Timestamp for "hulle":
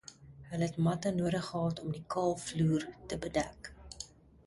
0.51-0.63